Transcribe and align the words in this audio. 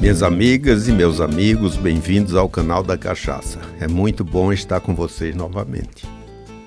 Minhas 0.00 0.22
amigas 0.22 0.88
e 0.88 0.92
meus 0.92 1.22
amigos, 1.22 1.74
bem-vindos 1.74 2.34
ao 2.34 2.50
canal 2.50 2.82
da 2.82 2.98
Cachaça. 2.98 3.58
É 3.80 3.88
muito 3.88 4.22
bom 4.22 4.52
estar 4.52 4.78
com 4.78 4.94
vocês 4.94 5.34
novamente. 5.34 6.06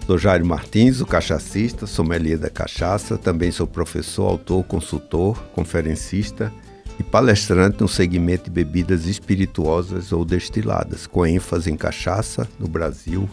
Sou 0.04 0.18
Jairo 0.18 0.44
Martins, 0.44 1.00
o 1.00 1.05
cachacista, 1.05 1.86
sommelier 1.86 2.39
da 2.39 2.50
cachaça, 2.50 3.20
também 3.20 3.52
sou 3.52 3.68
professor, 3.68 4.25
autor, 4.25 4.64
consultor, 4.64 5.38
conferencista 5.54 6.52
e 7.00 7.04
palestrante 7.04 7.79
no 7.79 7.88
segmento 7.88 8.46
de 8.46 8.50
bebidas 8.50 9.05
espirituosas 9.05 10.11
ou 10.11 10.25
destiladas, 10.25 11.05
com 11.05 11.23
ênfase 11.23 11.71
em 11.71 11.77
cachaça 11.77 12.50
no 12.59 12.68
Brasil 12.68 13.30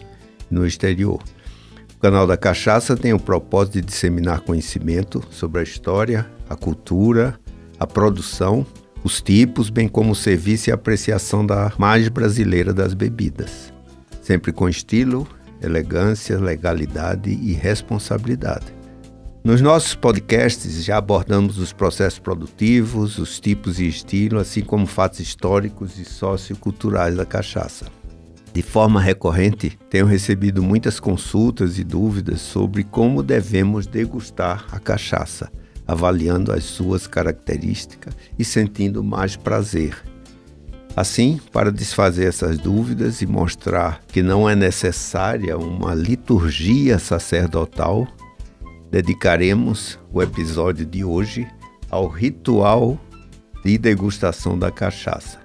e 0.51 0.53
no 0.53 0.67
exterior. 0.67 1.19
O 1.95 1.99
canal 1.99 2.27
da 2.27 2.37
Cachaça 2.37 2.95
tem 2.95 3.11
o 3.11 3.19
propósito 3.19 3.73
de 3.73 3.81
disseminar 3.81 4.41
conhecimento 4.41 5.23
sobre 5.31 5.61
a 5.61 5.63
história, 5.63 6.29
a 6.47 6.55
cultura, 6.55 7.39
a 7.79 7.87
produção, 7.87 8.63
os 9.03 9.21
tipos, 9.21 9.69
bem 9.69 9.87
como 9.87 10.11
o 10.11 10.15
serviço 10.15 10.69
e 10.69 10.73
apreciação 10.73 11.45
da 11.45 11.71
margem 11.77 12.11
brasileira 12.11 12.73
das 12.73 12.93
bebidas, 12.93 13.73
sempre 14.21 14.51
com 14.51 14.67
estilo, 14.67 15.27
elegância, 15.61 16.37
legalidade 16.37 17.29
e 17.29 17.53
responsabilidade. 17.53 18.77
Nos 19.43 19.61
nossos 19.61 19.95
podcasts 19.95 20.83
já 20.83 20.97
abordamos 20.97 21.57
os 21.57 21.71
processos 21.71 22.19
produtivos, 22.19 23.17
os 23.17 23.39
tipos 23.39 23.79
e 23.79 23.87
estilo, 23.87 24.39
assim 24.39 24.61
como 24.61 24.85
fatos 24.85 25.21
históricos 25.21 25.97
e 25.97 26.03
socioculturais 26.03 27.15
da 27.15 27.25
cachaça. 27.25 27.85
De 28.53 28.61
forma 28.61 28.99
recorrente, 28.99 29.77
tenho 29.89 30.05
recebido 30.05 30.61
muitas 30.63 30.99
consultas 30.99 31.77
e 31.79 31.83
dúvidas 31.83 32.41
sobre 32.41 32.83
como 32.83 33.23
devemos 33.23 33.85
degustar 33.87 34.65
a 34.71 34.79
cachaça, 34.79 35.49
avaliando 35.87 36.51
as 36.51 36.65
suas 36.65 37.07
características 37.07 38.13
e 38.37 38.43
sentindo 38.43 39.03
mais 39.03 39.35
prazer. 39.35 39.95
Assim, 40.95 41.39
para 41.51 41.71
desfazer 41.71 42.27
essas 42.27 42.57
dúvidas 42.57 43.21
e 43.21 43.27
mostrar 43.27 44.01
que 44.07 44.21
não 44.23 44.49
é 44.49 44.55
necessária 44.55 45.57
uma 45.57 45.93
liturgia 45.93 46.97
sacerdotal, 46.97 48.07
dedicaremos 48.89 49.99
o 50.11 50.21
episódio 50.21 50.85
de 50.85 51.03
hoje 51.03 51.47
ao 51.89 52.07
ritual 52.07 52.99
de 53.63 53.77
degustação 53.77 54.57
da 54.57 54.71
cachaça. 54.71 55.39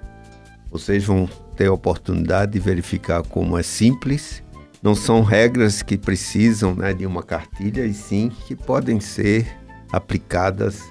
Vocês 0.71 1.05
vão 1.05 1.29
ter 1.55 1.67
a 1.67 1.73
oportunidade 1.73 2.53
de 2.53 2.59
verificar 2.59 3.21
como 3.21 3.57
é 3.57 3.61
simples. 3.63 4.41
Não 4.81 4.95
são 4.95 5.21
regras 5.21 5.83
que 5.83 5.97
precisam 5.97 6.73
né, 6.73 6.93
de 6.93 7.05
uma 7.05 7.21
cartilha, 7.21 7.85
e 7.85 7.93
sim 7.93 8.31
que 8.47 8.55
podem 8.55 8.99
ser 8.99 9.62
aplicadas 9.93 10.81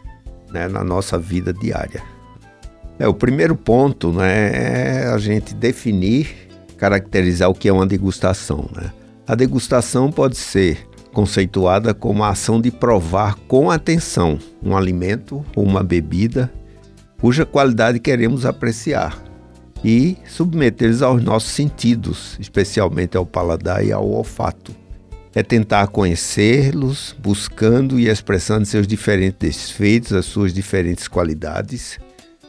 né, 0.51 0.69
na 0.69 0.85
nossa 0.85 1.19
vida 1.19 1.53
diária. 1.53 2.03
É, 2.99 3.09
o 3.09 3.13
primeiro 3.13 3.57
ponto 3.57 4.13
né, 4.13 5.03
é 5.03 5.07
a 5.09 5.19
gente 5.19 5.55
definir, 5.55 6.49
caracterizar 6.79 7.51
o 7.51 7.55
que 7.55 7.69
é 7.69 7.73
uma 7.73 7.87
degustação. 7.87 8.71
Né? 8.75 8.93
A 9.27 9.35
degustação 9.35 10.11
pode 10.13 10.37
ser 10.37 10.87
conceituada 11.13 11.93
como 11.93 12.23
a 12.23 12.29
ação 12.29 12.61
de 12.61 12.71
provar 12.71 13.35
com 13.49 13.71
atenção 13.71 14.39
um 14.63 14.77
alimento 14.77 15.45
ou 15.55 15.65
uma 15.65 15.83
bebida 15.83 16.51
cuja 17.21 17.45
qualidade 17.45 18.01
queremos 18.01 18.47
apreciar 18.47 19.23
e 19.85 20.17
submetê-los 20.27 21.03
aos 21.03 21.23
nossos 21.23 21.51
sentidos, 21.51 22.37
especialmente 22.41 23.17
ao 23.17 23.27
paladar 23.27 23.85
e 23.85 23.93
ao 23.93 24.09
olfato. 24.09 24.82
É 25.35 25.43
tentar 25.43 25.87
conhecê-los, 25.89 27.17
buscando 27.19 27.99
e 27.99 28.09
expressando 28.09 28.67
seus 28.67 28.87
diferentes 28.87 29.69
defeitos, 29.69 30.13
as 30.13 30.27
suas 30.27 30.53
diferentes 30.53 31.09
qualidades. 31.09 31.99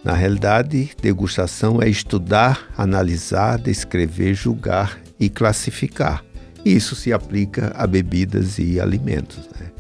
Na 0.03 0.13
realidade, 0.13 0.91
degustação 1.01 1.81
é 1.81 1.87
estudar, 1.87 2.69
analisar, 2.77 3.57
descrever, 3.57 4.33
julgar 4.33 4.99
e 5.17 5.29
classificar. 5.29 6.23
Isso 6.65 6.95
se 6.95 7.13
aplica 7.13 7.71
a 7.75 7.87
bebidas 7.87 8.59
e 8.59 8.79
alimentos. 8.81 9.49
Né? 9.57 9.71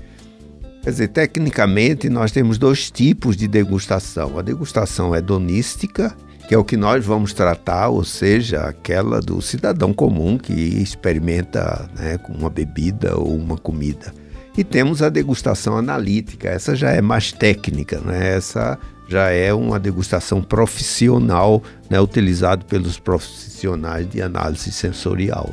Quer 0.81 0.89
dizer, 0.89 1.07
tecnicamente, 1.09 2.09
nós 2.09 2.31
temos 2.31 2.57
dois 2.57 2.89
tipos 2.89 3.35
de 3.35 3.47
degustação: 3.47 4.37
a 4.39 4.41
degustação 4.41 5.15
hedonística 5.15 6.15
que 6.53 6.55
é 6.55 6.59
o 6.59 6.63
que 6.63 6.77
nós 6.77 7.03
vamos 7.03 7.33
tratar, 7.33 7.89
ou 7.89 8.03
seja, 8.03 8.61
aquela 8.61 9.19
do 9.19 9.41
cidadão 9.41 9.91
comum 9.91 10.37
que 10.37 10.53
experimenta 10.53 11.89
né, 11.97 12.19
uma 12.29 12.47
bebida 12.47 13.17
ou 13.17 13.35
uma 13.35 13.57
comida. 13.57 14.13
E 14.55 14.63
temos 14.63 15.01
a 15.01 15.09
degustação 15.09 15.75
analítica, 15.75 16.47
essa 16.47 16.75
já 16.75 16.91
é 16.91 17.01
mais 17.01 17.31
técnica, 17.31 17.99
né? 18.01 18.35
essa 18.35 18.77
já 19.09 19.31
é 19.31 19.51
uma 19.51 19.79
degustação 19.79 20.43
profissional, 20.43 21.63
né, 21.89 21.99
utilizado 21.99 22.65
pelos 22.65 22.99
profissionais 22.99 24.07
de 24.07 24.21
análise 24.21 24.71
sensorial. 24.71 25.49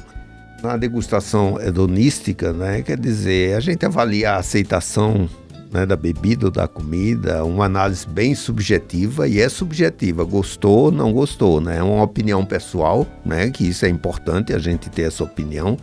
Na 0.63 0.77
degustação 0.77 1.59
hedonística, 1.59 2.53
né, 2.53 2.83
quer 2.83 2.99
dizer, 3.01 3.57
a 3.57 3.61
gente 3.61 3.87
avalia 3.87 4.33
a 4.33 4.37
aceitação 4.37 5.31
né, 5.73 5.87
da 5.87 5.97
bebida 5.97 6.47
ou 6.47 6.51
da 6.51 6.67
comida, 6.67 7.45
uma 7.45 7.65
análise 7.65 8.07
bem 8.07 8.35
subjetiva 8.35 9.29
e 9.29 9.41
é 9.41 9.49
subjetiva, 9.49 10.25
gostou 10.25 10.85
ou 10.85 10.91
não 10.91 11.13
gostou, 11.13 11.61
né? 11.61 11.79
É 11.79 11.83
uma 11.83 12.03
opinião 12.03 12.45
pessoal, 12.45 13.07
né, 13.25 13.51
que 13.51 13.69
isso 13.69 13.85
é 13.85 13.89
importante 13.89 14.53
a 14.53 14.59
gente 14.59 14.91
ter 14.91 15.03
essa 15.03 15.25
opinião. 15.25 15.77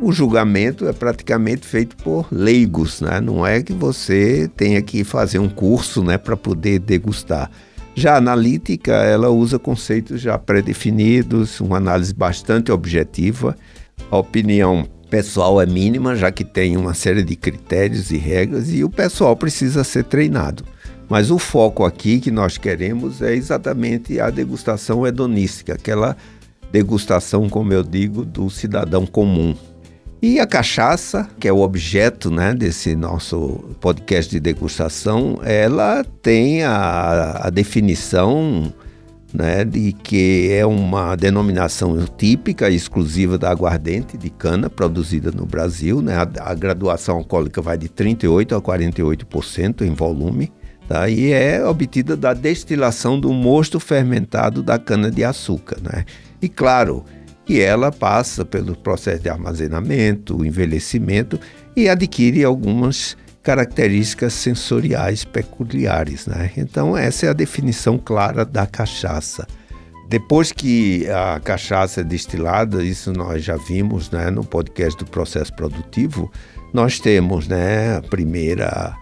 O 0.00 0.12
julgamento 0.12 0.86
é 0.86 0.92
praticamente 0.92 1.66
feito 1.66 1.96
por 1.96 2.28
leigos, 2.30 3.00
né? 3.00 3.20
Não 3.20 3.46
é 3.46 3.62
que 3.62 3.72
você 3.72 4.50
tenha 4.54 4.80
que 4.82 5.02
fazer 5.04 5.38
um 5.38 5.48
curso, 5.48 6.04
né, 6.04 6.18
para 6.18 6.36
poder 6.36 6.78
degustar. 6.78 7.50
Já 7.94 8.12
a 8.14 8.18
analítica, 8.18 8.92
ela 8.92 9.30
usa 9.30 9.58
conceitos 9.58 10.20
já 10.20 10.36
pré-definidos, 10.36 11.60
uma 11.60 11.78
análise 11.78 12.12
bastante 12.12 12.70
objetiva. 12.70 13.56
A 14.10 14.18
opinião 14.18 14.86
pessoal 15.08 15.60
é 15.60 15.66
mínima, 15.66 16.16
já 16.16 16.30
que 16.30 16.44
tem 16.44 16.76
uma 16.76 16.94
série 16.94 17.22
de 17.22 17.36
critérios 17.36 18.10
e 18.10 18.16
regras 18.16 18.72
e 18.72 18.84
o 18.84 18.90
pessoal 18.90 19.36
precisa 19.36 19.84
ser 19.84 20.04
treinado. 20.04 20.64
Mas 21.08 21.30
o 21.30 21.38
foco 21.38 21.84
aqui 21.84 22.18
que 22.18 22.30
nós 22.30 22.58
queremos 22.58 23.22
é 23.22 23.34
exatamente 23.34 24.18
a 24.20 24.28
degustação 24.28 25.06
hedonística, 25.06 25.74
aquela 25.74 26.16
degustação, 26.72 27.48
como 27.48 27.72
eu 27.72 27.82
digo, 27.82 28.24
do 28.24 28.50
cidadão 28.50 29.06
comum. 29.06 29.54
E 30.20 30.40
a 30.40 30.46
cachaça, 30.46 31.28
que 31.38 31.46
é 31.46 31.52
o 31.52 31.60
objeto 31.60 32.30
né, 32.30 32.54
desse 32.54 32.96
nosso 32.96 33.76
podcast 33.80 34.30
de 34.30 34.40
degustação, 34.40 35.38
ela 35.44 36.04
tem 36.22 36.64
a, 36.64 37.46
a 37.46 37.50
definição 37.50 38.72
né, 39.36 39.66
de 39.66 39.92
que 39.92 40.48
é 40.50 40.64
uma 40.64 41.14
denominação 41.14 41.94
típica 42.16 42.70
exclusiva 42.70 43.36
da 43.36 43.50
aguardente 43.50 44.16
de 44.16 44.30
cana 44.30 44.70
produzida 44.70 45.30
no 45.30 45.44
Brasil. 45.44 46.00
Né? 46.00 46.16
A, 46.16 46.50
a 46.50 46.54
graduação 46.54 47.18
alcoólica 47.18 47.60
vai 47.60 47.76
de 47.76 47.86
38% 47.88 48.56
a 48.56 48.60
48% 48.60 49.82
em 49.82 49.92
volume. 49.92 50.50
Tá? 50.88 51.08
E 51.10 51.32
é 51.32 51.62
obtida 51.66 52.16
da 52.16 52.32
destilação 52.32 53.20
do 53.20 53.30
mosto 53.32 53.78
fermentado 53.78 54.62
da 54.62 54.78
cana-de-açúcar. 54.78 55.76
Né? 55.82 56.06
E 56.40 56.48
claro 56.48 57.04
que 57.44 57.60
ela 57.60 57.92
passa 57.92 58.44
pelo 58.44 58.74
processo 58.74 59.22
de 59.22 59.28
armazenamento, 59.28 60.46
envelhecimento 60.46 61.38
e 61.76 61.90
adquire 61.90 62.42
algumas 62.42 63.16
características 63.46 64.32
sensoriais 64.32 65.24
peculiares. 65.24 66.26
Né? 66.26 66.50
Então, 66.56 66.96
essa 66.96 67.26
é 67.26 67.28
a 67.28 67.32
definição 67.32 67.96
clara 67.96 68.44
da 68.44 68.66
cachaça. 68.66 69.46
Depois 70.08 70.50
que 70.50 71.08
a 71.08 71.38
cachaça 71.38 72.00
é 72.00 72.04
destilada, 72.04 72.82
isso 72.82 73.12
nós 73.12 73.44
já 73.44 73.56
vimos 73.56 74.10
né, 74.10 74.30
no 74.30 74.44
podcast 74.44 74.98
do 74.98 75.08
processo 75.08 75.54
produtivo, 75.54 76.28
nós 76.74 76.98
temos 76.98 77.46
né, 77.46 77.96
a 77.96 78.02
primeira 78.02 78.96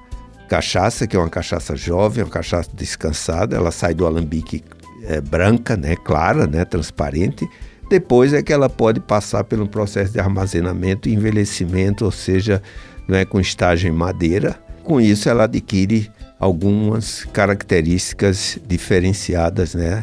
cachaça, 0.47 1.07
que 1.07 1.16
é 1.16 1.19
uma 1.19 1.30
cachaça 1.30 1.74
jovem, 1.74 2.22
uma 2.22 2.30
cachaça 2.30 2.69
descansada, 2.74 3.57
ela 3.57 3.71
sai 3.71 3.95
do 3.95 4.07
alambique 4.07 4.63
é, 5.04 5.22
branca, 5.22 5.74
né, 5.74 5.97
clara, 5.97 6.47
né, 6.47 6.66
transparente. 6.66 7.48
Depois 7.89 8.34
é 8.34 8.42
que 8.42 8.53
ela 8.53 8.69
pode 8.69 9.01
passar 9.01 9.45
pelo 9.45 9.66
processo 9.66 10.13
de 10.13 10.21
armazenamento 10.21 11.09
e 11.09 11.15
envelhecimento, 11.15 12.04
ou 12.04 12.10
seja, 12.10 12.63
né, 13.09 13.24
com 13.24 13.41
estágio 13.41 13.89
em 13.89 13.92
madeira. 13.92 14.59
Com 14.83 15.01
isso, 15.01 15.28
ela 15.28 15.45
adquire 15.45 16.10
algumas 16.39 17.24
características 17.27 18.59
diferenciadas, 18.66 19.74
né, 19.74 20.03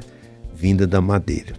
vinda 0.55 0.87
da 0.87 1.01
madeira. 1.01 1.53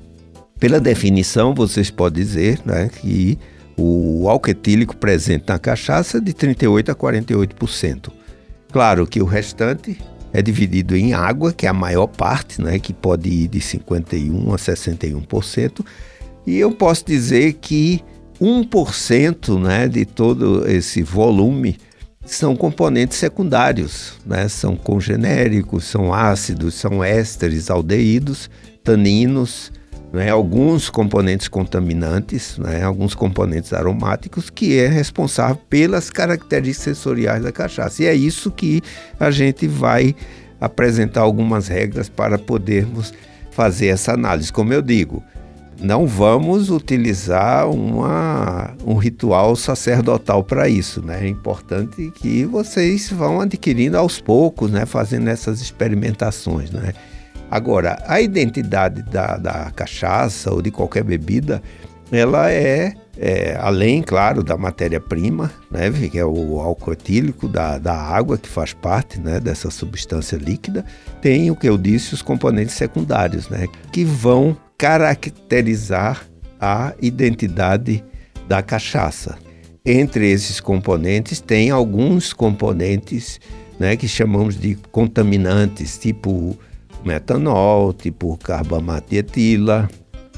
Pela 0.58 0.80
definição, 0.80 1.54
vocês 1.54 1.90
podem 1.90 2.22
dizer 2.22 2.60
né, 2.64 2.88
que 2.88 3.38
o 3.76 4.28
álcool 4.28 4.50
etílico 4.50 4.96
presente 4.96 5.44
na 5.48 5.58
cachaça 5.58 6.18
é 6.18 6.20
de 6.20 6.32
38% 6.32 6.88
a 6.88 6.94
48%. 6.94 8.10
Claro 8.70 9.06
que 9.06 9.20
o 9.20 9.24
restante 9.24 9.98
é 10.32 10.40
dividido 10.40 10.96
em 10.96 11.12
água, 11.12 11.52
que 11.52 11.66
é 11.66 11.68
a 11.68 11.74
maior 11.74 12.06
parte, 12.06 12.62
né, 12.62 12.78
que 12.78 12.92
pode 12.92 13.28
ir 13.28 13.48
de 13.48 13.60
51% 13.60 14.54
a 14.54 14.56
61%. 14.56 15.84
E 16.46 16.58
eu 16.58 16.72
posso 16.72 17.04
dizer 17.04 17.54
que 17.54 18.02
1% 18.40 19.60
né, 19.60 19.88
de 19.88 20.04
todo 20.04 20.68
esse 20.68 21.02
volume 21.02 21.78
são 22.24 22.54
componentes 22.54 23.18
secundários, 23.18 24.14
né? 24.24 24.48
São 24.48 24.76
congenéricos, 24.76 25.84
são 25.84 26.14
ácidos, 26.14 26.74
são 26.74 27.02
ésteres, 27.02 27.68
aldeídos, 27.68 28.48
taninos, 28.84 29.72
né? 30.12 30.30
alguns 30.30 30.88
componentes 30.88 31.48
contaminantes, 31.48 32.58
né? 32.58 32.82
alguns 32.82 33.14
componentes 33.14 33.72
aromáticos, 33.72 34.50
que 34.50 34.78
é 34.78 34.86
responsável 34.86 35.56
pelas 35.68 36.10
características 36.10 36.96
sensoriais 36.96 37.42
da 37.42 37.50
cachaça. 37.50 38.02
E 38.02 38.06
é 38.06 38.14
isso 38.14 38.50
que 38.50 38.82
a 39.18 39.30
gente 39.30 39.66
vai 39.66 40.14
apresentar 40.60 41.22
algumas 41.22 41.66
regras 41.66 42.08
para 42.08 42.38
podermos 42.38 43.12
fazer 43.50 43.88
essa 43.88 44.12
análise. 44.12 44.52
Como 44.52 44.72
eu 44.72 44.80
digo, 44.80 45.22
não 45.82 46.06
vamos 46.06 46.70
utilizar 46.70 47.68
uma, 47.68 48.72
um 48.86 48.94
ritual 48.94 49.56
sacerdotal 49.56 50.44
para 50.44 50.68
isso, 50.68 51.04
né? 51.04 51.24
É 51.24 51.28
importante 51.28 52.10
que 52.14 52.44
vocês 52.44 53.10
vão 53.10 53.40
adquirindo 53.40 53.98
aos 53.98 54.20
poucos, 54.20 54.70
né? 54.70 54.86
Fazendo 54.86 55.28
essas 55.28 55.60
experimentações, 55.60 56.70
né? 56.70 56.92
Agora, 57.50 58.02
a 58.06 58.20
identidade 58.20 59.02
da, 59.02 59.36
da 59.36 59.70
cachaça 59.72 60.54
ou 60.54 60.62
de 60.62 60.70
qualquer 60.70 61.02
bebida, 61.02 61.60
ela 62.12 62.50
é, 62.50 62.94
é 63.18 63.58
além, 63.60 64.02
claro, 64.02 64.44
da 64.44 64.56
matéria-prima, 64.56 65.50
né? 65.68 65.90
Que 65.90 66.18
é 66.18 66.24
o 66.24 66.60
álcool 66.60 66.92
etílico 66.92 67.48
da, 67.48 67.76
da 67.78 67.94
água, 67.94 68.38
que 68.38 68.48
faz 68.48 68.72
parte 68.72 69.18
né? 69.18 69.40
dessa 69.40 69.68
substância 69.68 70.36
líquida, 70.36 70.84
tem 71.20 71.50
o 71.50 71.56
que 71.56 71.68
eu 71.68 71.76
disse, 71.76 72.14
os 72.14 72.22
componentes 72.22 72.76
secundários, 72.76 73.48
né? 73.48 73.66
Que 73.90 74.04
vão 74.04 74.56
caracterizar 74.82 76.26
a 76.60 76.92
identidade 77.00 78.04
da 78.48 78.60
cachaça. 78.60 79.38
Entre 79.86 80.28
esses 80.28 80.58
componentes, 80.58 81.40
tem 81.40 81.70
alguns 81.70 82.32
componentes 82.32 83.38
né, 83.78 83.96
que 83.96 84.08
chamamos 84.08 84.58
de 84.58 84.74
contaminantes, 84.90 85.96
tipo 85.96 86.58
metanol, 87.04 87.92
tipo 87.92 88.36
carbamato 88.38 89.10
de 89.10 89.18
etila, 89.18 89.88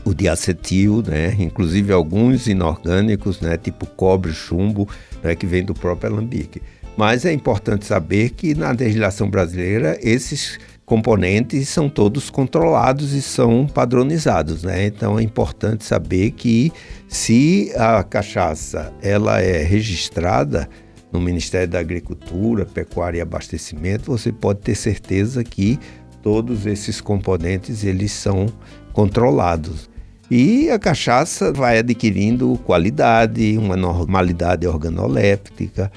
o 0.05 0.13
diacetil, 0.13 1.03
né, 1.07 1.35
inclusive 1.39 1.91
alguns 1.91 2.47
inorgânicos, 2.47 3.41
né, 3.41 3.57
tipo 3.57 3.87
cobre, 3.87 4.35
chumbo, 4.35 4.87
né, 5.23 5.35
que 5.35 5.47
vem 5.47 5.65
do 5.65 5.73
próprio 5.73 6.13
alambique. 6.13 6.61
Mas 6.99 7.25
é 7.25 7.33
importante 7.33 7.87
saber 7.87 8.29
que 8.29 8.55
na 8.55 8.73
legislação 8.73 9.31
brasileira 9.31 9.99
esses 10.03 10.59
componentes 10.85 11.69
são 11.69 11.89
todos 11.89 12.29
controlados 12.31 13.13
e 13.13 13.23
são 13.23 13.67
padronizados, 13.67 14.63
né? 14.63 14.87
Então 14.87 15.19
é 15.19 15.23
importante 15.23 15.85
saber 15.85 16.33
que 16.33 16.73
se 17.09 17.73
a 17.77 18.03
cachaça 18.03 18.93
ela 19.03 19.41
é 19.41 19.63
registrada 19.63 20.69
no 21.11 21.21
Ministério 21.21 21.69
da 21.69 21.79
Agricultura, 21.79 22.67
Pecuária 22.67 23.19
e 23.19 23.21
Abastecimento, 23.21 24.11
você 24.11 24.33
pode 24.33 24.61
ter 24.61 24.75
certeza 24.75 25.45
que 25.45 25.79
todos 26.23 26.67
esses 26.67 27.01
componentes 27.01 27.85
eles 27.85 28.13
são 28.13 28.47
controlados. 28.93 29.89
E 30.31 30.71
a 30.71 30.79
cachaça 30.79 31.53
vai 31.53 31.79
adquirindo 31.79 32.59
qualidade, 32.65 33.57
uma 33.59 33.77
normalidade 33.77 34.67
organoléptica, 34.67 35.93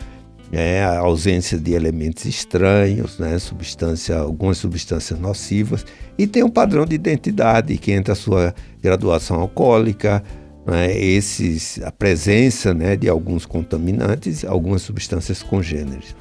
é, 0.52 0.84
a 0.84 1.00
ausência 1.00 1.58
de 1.58 1.74
elementos 1.74 2.26
estranhos, 2.26 3.20
né, 3.20 3.38
substância, 3.40 4.18
algumas 4.18 4.58
substâncias 4.58 5.20
nocivas, 5.20 5.86
e 6.18 6.26
tem 6.26 6.44
um 6.44 6.50
padrão 6.50 6.86
de 6.86 6.96
identidade 6.96 7.78
que 7.78 7.92
entra 7.92 8.14
a 8.14 8.16
sua 8.16 8.56
graduação 8.82 9.40
alcoólica, 9.40 10.24
né, 10.66 10.98
esses, 10.98 11.82
a 11.84 11.92
presença 11.92 12.74
né, 12.74 12.96
de 12.96 13.10
alguns 13.10 13.46
contaminantes, 13.46 14.46
algumas 14.46 14.82
substâncias 14.82 15.44
congêneres. 15.44 16.16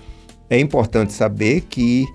É 0.48 0.58
importante 0.58 1.12
saber 1.12 1.62
que 1.62 2.06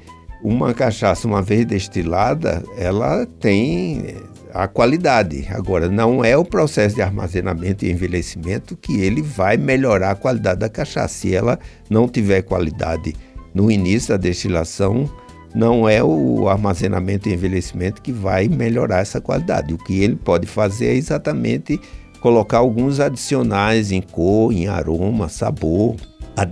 uma 0.44 0.74
cachaça, 0.74 1.28
uma 1.28 1.42
vez 1.42 1.66
destilada, 1.66 2.63
ela 2.78 3.25
tem 3.40 4.16
a 4.53 4.68
qualidade. 4.68 5.48
Agora, 5.50 5.89
não 5.89 6.24
é 6.24 6.38
o 6.38 6.45
processo 6.45 6.95
de 6.95 7.01
armazenamento 7.01 7.86
e 7.86 7.92
envelhecimento 7.92 8.75
que 8.75 9.00
ele 9.01 9.21
vai 9.21 9.57
melhorar 9.57 10.12
a 10.12 10.15
qualidade 10.15 10.59
da 10.59 10.69
cachaça. 10.69 11.13
Se 11.13 11.33
ela 11.33 11.59
não 11.89 12.07
tiver 12.07 12.42
qualidade 12.42 13.15
no 13.53 13.71
início 13.71 14.09
da 14.09 14.18
destilação, 14.18 15.09
não 15.53 15.88
é 15.88 16.03
o 16.03 16.48
armazenamento 16.48 17.27
e 17.27 17.33
envelhecimento 17.33 18.01
que 18.01 18.12
vai 18.12 18.48
melhorar 18.48 19.00
essa 19.00 19.19
qualidade. 19.19 19.74
O 19.74 19.77
que 19.77 20.01
ele 20.01 20.15
pode 20.15 20.48
fazer 20.48 20.88
é 20.88 20.95
exatamente 20.95 21.80
colocar 22.21 22.59
alguns 22.59 23.00
adicionais 23.00 23.92
em 23.92 24.01
cor, 24.01 24.53
em 24.53 24.68
aroma, 24.68 25.27
sabor, 25.27 25.95
a 26.36 26.45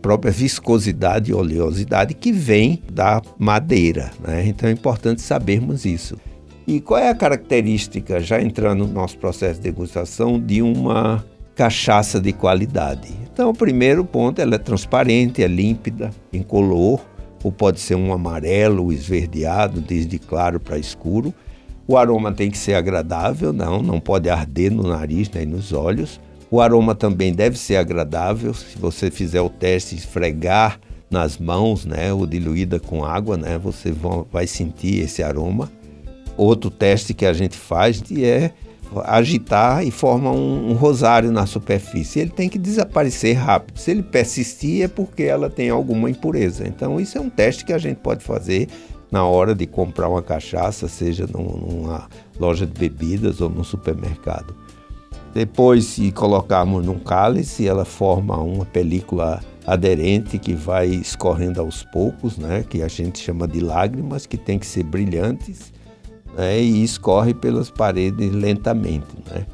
própria 0.00 0.32
viscosidade 0.32 1.30
e 1.30 1.34
oleosidade 1.34 2.14
que 2.14 2.32
vem 2.32 2.82
da 2.90 3.20
madeira. 3.38 4.10
Né? 4.20 4.46
Então 4.46 4.68
é 4.68 4.72
importante 4.72 5.20
sabermos 5.20 5.84
isso. 5.84 6.16
E 6.66 6.80
qual 6.80 6.98
é 6.98 7.10
a 7.10 7.14
característica, 7.14 8.20
já 8.20 8.40
entrando 8.40 8.86
no 8.86 8.92
nosso 8.92 9.18
processo 9.18 9.60
de 9.60 9.70
degustação, 9.70 10.40
de 10.40 10.62
uma 10.62 11.22
cachaça 11.54 12.18
de 12.18 12.32
qualidade? 12.32 13.12
Então, 13.30 13.50
o 13.50 13.54
primeiro 13.54 14.02
ponto, 14.04 14.40
ela 14.40 14.54
é 14.54 14.58
transparente, 14.58 15.42
é 15.42 15.46
límpida, 15.46 16.10
incolor, 16.32 17.00
ou 17.42 17.52
pode 17.52 17.80
ser 17.80 17.96
um 17.96 18.12
amarelo 18.14 18.90
esverdeado, 18.90 19.82
desde 19.82 20.18
claro 20.18 20.58
para 20.58 20.78
escuro. 20.78 21.34
O 21.86 21.98
aroma 21.98 22.32
tem 22.32 22.50
que 22.50 22.56
ser 22.56 22.72
agradável, 22.72 23.52
não, 23.52 23.82
não 23.82 24.00
pode 24.00 24.30
arder 24.30 24.72
no 24.72 24.84
nariz 24.84 25.28
nem 25.28 25.44
nos 25.44 25.70
olhos. 25.70 26.18
O 26.50 26.62
aroma 26.62 26.94
também 26.94 27.34
deve 27.34 27.58
ser 27.58 27.76
agradável. 27.76 28.54
Se 28.54 28.78
você 28.78 29.10
fizer 29.10 29.42
o 29.42 29.50
teste, 29.50 29.94
esfregar 29.94 30.80
nas 31.10 31.36
mãos, 31.36 31.84
né, 31.84 32.10
ou 32.10 32.26
diluída 32.26 32.80
com 32.80 33.04
água, 33.04 33.36
né, 33.36 33.58
você 33.58 33.94
vai 34.32 34.46
sentir 34.46 35.00
esse 35.00 35.22
aroma. 35.22 35.70
Outro 36.36 36.70
teste 36.70 37.14
que 37.14 37.26
a 37.26 37.32
gente 37.32 37.56
faz 37.56 38.02
é 38.16 38.52
agitar 39.04 39.84
e 39.84 39.90
forma 39.90 40.30
um, 40.30 40.70
um, 40.70 40.74
rosário 40.74 41.32
na 41.32 41.46
superfície. 41.46 42.20
Ele 42.20 42.30
tem 42.30 42.48
que 42.48 42.58
desaparecer 42.58 43.36
rápido. 43.36 43.78
Se 43.78 43.90
ele 43.90 44.02
persistir 44.02 44.84
é 44.84 44.88
porque 44.88 45.24
ela 45.24 45.50
tem 45.50 45.70
alguma 45.70 46.10
impureza. 46.10 46.66
Então 46.66 47.00
isso 47.00 47.18
é 47.18 47.20
um 47.20 47.30
teste 47.30 47.64
que 47.64 47.72
a 47.72 47.78
gente 47.78 47.98
pode 47.98 48.22
fazer 48.22 48.68
na 49.10 49.24
hora 49.24 49.54
de 49.54 49.66
comprar 49.66 50.08
uma 50.08 50.22
cachaça, 50.22 50.88
seja 50.88 51.26
numa 51.26 52.08
loja 52.38 52.66
de 52.66 52.72
bebidas 52.72 53.40
ou 53.40 53.48
no 53.48 53.64
supermercado. 53.64 54.54
Depois, 55.32 55.84
se 55.86 56.12
colocarmos 56.12 56.84
num 56.84 56.98
cálice, 56.98 57.66
ela 57.66 57.84
forma 57.84 58.36
uma 58.38 58.64
película 58.64 59.40
aderente 59.66 60.38
que 60.38 60.54
vai 60.54 60.86
escorrendo 60.86 61.60
aos 61.60 61.82
poucos, 61.84 62.38
né? 62.38 62.64
que 62.68 62.82
a 62.82 62.88
gente 62.88 63.18
chama 63.18 63.48
de 63.48 63.60
lágrimas, 63.60 64.26
que 64.26 64.36
tem 64.36 64.58
que 64.58 64.66
ser 64.66 64.84
brilhantes 64.84 65.72
né, 66.36 66.60
e 66.60 66.82
escorre 66.82 67.34
pelas 67.34 67.70
paredes 67.70 68.32
lentamente. 68.32 69.06
Né. 69.30 69.46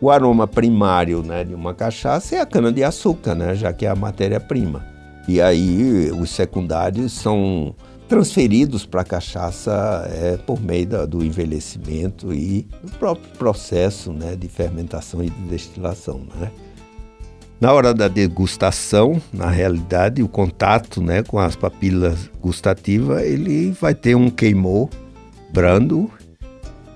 O 0.00 0.10
aroma 0.10 0.46
primário 0.46 1.22
né, 1.22 1.44
de 1.44 1.54
uma 1.54 1.74
cachaça 1.74 2.36
é 2.36 2.40
a 2.40 2.46
cana-de-açúcar, 2.46 3.34
né, 3.34 3.54
já 3.54 3.72
que 3.72 3.86
é 3.86 3.88
a 3.88 3.94
matéria-prima. 3.94 4.84
E 5.28 5.40
aí 5.40 6.10
os 6.10 6.30
secundários 6.30 7.12
são 7.12 7.74
transferidos 8.08 8.84
para 8.84 9.02
a 9.02 9.04
cachaça 9.04 10.06
é, 10.12 10.36
por 10.36 10.60
meio 10.60 10.86
da, 10.86 11.06
do 11.06 11.24
envelhecimento 11.24 12.32
e 12.34 12.68
do 12.82 12.90
próprio 12.98 13.30
processo 13.38 14.12
né, 14.12 14.36
de 14.36 14.48
fermentação 14.48 15.22
e 15.22 15.30
de 15.30 15.40
destilação. 15.42 16.20
Né. 16.38 16.50
Na 17.60 17.72
hora 17.72 17.94
da 17.94 18.08
degustação, 18.08 19.22
na 19.32 19.48
realidade, 19.48 20.20
o 20.20 20.26
contato 20.26 21.00
né, 21.00 21.22
com 21.22 21.38
as 21.38 21.54
papilas 21.54 22.28
gustativas, 22.40 23.22
ele 23.22 23.70
vai 23.70 23.94
ter 23.94 24.16
um 24.16 24.28
queimou 24.28 24.90
brando 25.52 26.10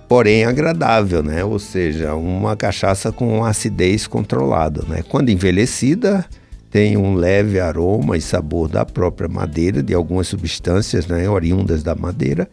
porém 0.09 0.45
agradável, 0.45 1.23
né? 1.23 1.45
Ou 1.45 1.59
seja, 1.59 2.15
uma 2.15 2.57
cachaça 2.57 3.11
com 3.11 3.45
acidez 3.45 4.07
controlada, 4.07 4.83
né? 4.89 5.03
Quando 5.09 5.31
envelhecida, 5.31 6.25
tem 6.71 6.97
um 6.97 7.15
leve 7.15 7.59
aroma 7.59 8.17
e 8.17 8.21
sabor 8.21 8.69
da 8.69 8.85
própria 8.85 9.29
madeira, 9.29 9.83
de 9.83 9.95
algumas 9.95 10.29
substâncias 10.29 11.07
né, 11.07 11.29
oriundas 11.29 11.83
da 11.83 11.95
madeira. 11.95 12.49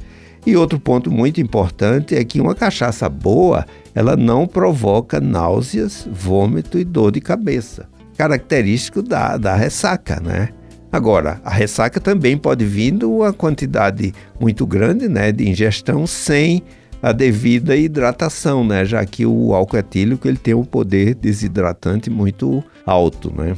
E 0.46 0.56
outro 0.58 0.80
ponto 0.80 1.10
muito 1.10 1.40
importante 1.40 2.16
é 2.16 2.24
que 2.24 2.42
uma 2.42 2.54
cachaça 2.54 3.08
boa, 3.08 3.66
ela 3.96 4.16
não 4.16 4.46
provoca 4.46 5.20
náuseas, 5.22 6.08
vômito 6.12 6.78
e 6.78 6.84
dor 6.84 7.12
de 7.12 7.22
cabeça, 7.22 7.88
característico 8.18 9.02
da, 9.02 9.38
da 9.38 9.56
ressaca, 9.56 10.20
né? 10.20 10.50
Agora, 10.92 11.42
a 11.44 11.50
ressaca 11.50 12.00
também 12.00 12.38
pode 12.38 12.64
vir 12.66 12.92
de 12.92 13.06
uma 13.06 13.34
quantidade 13.34 14.14
muito 14.40 14.66
grande 14.68 15.08
né, 15.08 15.32
de 15.32 15.50
ingestão 15.50 16.06
sem 16.06 16.62
a 17.04 17.12
devida 17.12 17.76
hidratação, 17.76 18.66
né? 18.66 18.86
Já 18.86 19.06
que 19.06 19.26
o 19.26 19.54
álcool 19.54 19.78
etílico 19.78 20.26
ele 20.26 20.38
tem 20.38 20.54
um 20.54 20.64
poder 20.64 21.14
desidratante 21.14 22.10
muito 22.10 22.64
alto, 22.86 23.30
né? 23.36 23.58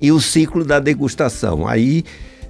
E 0.00 0.10
o 0.10 0.18
ciclo 0.18 0.64
da 0.64 0.80
degustação. 0.80 1.68
Aí 1.68 2.02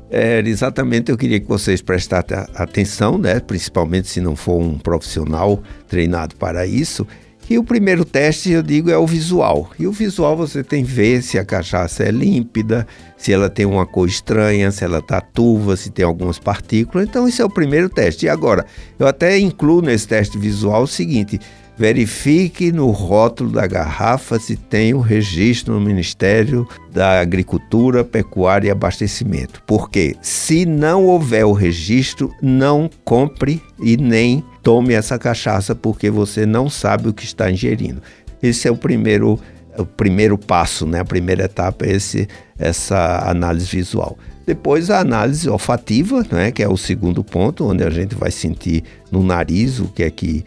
é, 0.09 0.39
exatamente 0.39 1.11
eu 1.11 1.19
queria 1.19 1.41
que 1.41 1.49
vocês 1.49 1.83
prestassem 1.83 2.39
atenção, 2.55 3.19
né? 3.19 3.41
Principalmente 3.41 4.07
se 4.07 4.21
não 4.21 4.37
for 4.37 4.63
um 4.63 4.79
profissional 4.79 5.61
treinado 5.89 6.37
para 6.37 6.65
isso, 6.65 7.05
E 7.51 7.57
o 7.57 7.65
primeiro 7.65 8.05
teste, 8.05 8.51
eu 8.51 8.63
digo, 8.63 8.91
é 8.91 8.99
o 8.99 9.07
visual. 9.07 9.71
E 9.79 9.87
o 9.87 9.93
visual 9.93 10.37
você 10.37 10.63
tem 10.63 10.85
que 10.85 10.91
ver 10.91 11.23
se 11.23 11.39
a 11.39 11.45
cachaça 11.45 12.03
é 12.03 12.11
límpida, 12.11 12.87
se 13.17 13.33
ela 13.33 13.49
tem 13.49 13.65
uma 13.65 13.87
cor 13.87 14.07
estranha, 14.07 14.71
se 14.71 14.85
ela 14.85 14.99
está 14.99 15.19
turva, 15.19 15.75
se 15.75 15.91
tem 15.91 16.05
algumas 16.05 16.39
partículas. 16.39 17.09
Então, 17.09 17.27
esse 17.27 17.41
é 17.41 17.45
o 17.45 17.49
primeiro 17.49 17.89
teste. 17.89 18.27
E 18.27 18.29
agora, 18.29 18.67
eu 18.99 19.07
até 19.07 19.39
incluo 19.39 19.81
nesse 19.81 20.07
teste 20.07 20.37
visual 20.37 20.83
o 20.83 20.87
seguinte: 20.87 21.41
verifique 21.79 22.73
no 22.73 22.91
rótulo 22.91 23.53
da 23.53 23.67
garrafa 23.67 24.39
se 24.39 24.57
tem 24.57 24.93
o 24.95 25.01
registro 25.01 25.75
no 25.75 25.81
Ministério 25.81 26.67
da 26.91 27.21
Agricultura, 27.21 28.05
Pecuária 28.05 28.69
e 28.69 28.71
Abastecimento. 28.71 29.63
Porque 29.65 30.17
se 30.21 30.67
não 30.67 31.07
houver 31.07 31.47
o 31.47 31.53
registro, 31.53 32.35
não 32.43 32.91
compre 33.05 33.63
e 33.81 33.97
nem 33.97 34.45
tome 34.63 34.93
essa 34.93 35.19
cachaça 35.19 35.75
porque 35.75 36.11
você 36.11 36.45
não 36.45 36.69
sabe 36.69 37.09
o 37.09 37.15
que 37.15 37.25
está 37.25 37.49
ingerindo. 37.51 38.03
Esse 38.43 38.67
é 38.67 38.71
o 38.73 38.77
primeiro, 38.77 39.39
o 39.79 39.87
primeiro 39.87 40.37
passo, 40.37 40.85
né? 40.85 40.99
a 40.99 41.05
primeira 41.05 41.45
etapa 41.45 41.87
é 41.87 41.93
esse, 41.93 42.27
essa 42.59 43.23
análise 43.31 43.67
visual. 43.67 44.19
Depois 44.45 44.91
a 44.91 44.99
análise 44.99 45.49
olfativa, 45.49 46.27
né? 46.33 46.51
que 46.51 46.63
é 46.63 46.69
o 46.69 46.77
segundo 46.77 47.23
ponto, 47.23 47.67
onde 47.67 47.85
a 47.85 47.91
gente 47.91 48.17
vai 48.17 48.33
sentir 48.33 48.83
no 49.13 49.23
nariz 49.23 49.79
o 49.79 49.87
que 49.87 50.03
é 50.03 50.11
que 50.11 50.45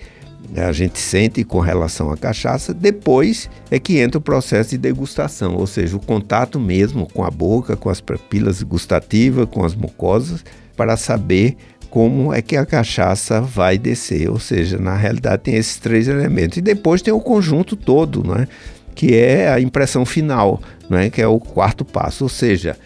a 0.55 0.72
gente 0.72 1.00
sente 1.00 1.43
com 1.43 1.60
relação 1.60 2.12
à 2.12 2.17
cachaça. 2.17 2.74
Depois 2.74 3.50
é 3.70 3.79
que 3.79 4.00
entra 4.00 4.17
o 4.17 4.22
processo 4.22 4.72
de 4.72 4.77
degustação, 4.77 5.55
ou 5.55 5.65
seja, 5.65 5.96
o 5.96 6.00
contato 6.00 6.60
mesmo 6.60 7.08
com 7.08 7.24
a 7.24 7.31
boca, 7.31 7.77
com 7.77 7.89
as 7.89 8.01
papilas 8.01 8.62
gustativas, 8.62 9.48
com 9.50 9.63
as 9.63 9.74
mucosas, 9.75 10.43
para 10.75 10.98
saber 10.98 11.55
como 11.89 12.34
é 12.34 12.41
que 12.41 12.55
a 12.55 12.65
cachaça 12.65 13.41
vai 13.41 13.77
descer. 13.77 14.29
Ou 14.29 14.39
seja, 14.39 14.77
na 14.77 14.96
realidade 14.96 15.43
tem 15.43 15.55
esses 15.55 15.77
três 15.77 16.08
elementos. 16.08 16.58
E 16.58 16.62
depois 16.62 17.01
tem 17.01 17.13
o 17.13 17.20
conjunto 17.20 17.75
todo, 17.75 18.24
né? 18.24 18.48
que 18.93 19.15
é 19.15 19.48
a 19.50 19.60
impressão 19.60 20.05
final, 20.05 20.62
né? 20.89 21.10
que 21.10 21.22
é 21.22 21.27
o 21.27 21.39
quarto 21.39 21.86
passo. 21.86 22.25
Ou 22.25 22.29
seja, 22.29 22.77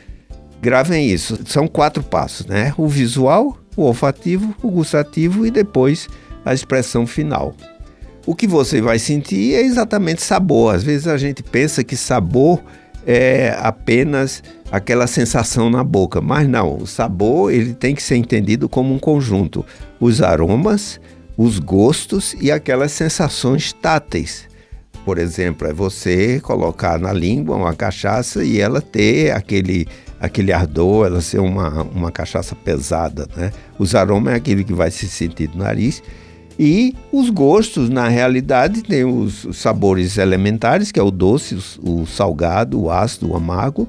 gravem 0.62 1.10
isso, 1.10 1.39
são 1.45 1.67
quatro 1.67 2.03
passos, 2.03 2.45
né? 2.48 2.74
O 2.77 2.88
visual, 2.88 3.57
o 3.75 3.84
olfativo, 3.84 4.55
o 4.63 4.69
gustativo 4.72 5.45
e 5.45 5.51
depois 5.51 6.07
a 6.46 6.54
expressão 6.54 7.08
final. 7.08 7.54
O 8.25 8.34
que 8.34 8.48
você 8.48 8.82
vai 8.82 8.98
sentir 8.98 9.54
é 9.54 9.62
exatamente 9.62 10.22
sabor. 10.22 10.75
Às 10.75 10.84
vezes 10.84 11.08
a 11.08 11.18
gente 11.18 11.44
pensa 11.44 11.84
que 11.84 11.98
sabor 11.98 12.64
é 13.06 13.56
apenas 13.60 14.42
aquela 14.72 15.06
sensação 15.06 15.70
na 15.70 15.84
boca, 15.84 16.20
mas 16.22 16.48
não, 16.48 16.78
o 16.78 16.88
sabor 16.88 17.54
ele 17.54 17.74
tem 17.74 17.94
que 17.94 18.02
ser 18.02 18.16
entendido 18.16 18.68
como 18.68 18.94
um 18.94 18.98
conjunto, 18.98 19.64
os 20.00 20.24
aromas, 20.24 21.00
os 21.38 21.60
gostos 21.60 22.36
e 22.42 22.52
aquelas 22.52 22.92
sensações 22.92 23.72
táteis. 23.74 24.48
Por 25.06 25.20
exemplo, 25.20 25.68
é 25.68 25.74
você 25.74 26.40
colocar 26.40 26.98
na 26.98 27.14
língua 27.14 27.56
uma 27.56 27.75
cachaça 27.75 28.44
e 28.44 28.60
ela 28.60 28.82
ter 28.82 29.32
aquele 29.32 29.88
aquele 30.20 30.52
ardor, 30.52 31.06
ela 31.06 31.22
ser 31.22 31.40
uma, 31.40 31.84
uma 31.84 32.12
cachaça 32.12 32.56
pesada, 32.56 33.28
né? 33.36 33.52
Os 33.78 33.94
aromas 33.94 34.34
é 34.34 34.38
aquilo 34.38 34.64
que 34.64 34.74
vai 34.74 34.90
se 34.90 35.08
sentir 35.08 35.50
no 35.54 35.64
nariz 35.64 36.02
e 36.58 36.96
os 37.12 37.30
gostos, 37.30 37.90
na 37.90 38.08
realidade, 38.08 38.82
tem 38.82 39.04
os, 39.04 39.48
sabores 39.54 40.18
elementares, 40.18 40.92
que 40.92 41.00
é 41.00 41.04
o 41.04 41.12
doce, 41.12 41.58
o, 41.84 42.06
salgado, 42.06 42.82
o 42.82 42.90
ácido, 42.90 43.32
o 43.32 43.36
amargo. 43.36 43.88